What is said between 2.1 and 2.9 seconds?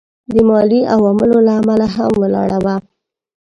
ولاړه وه.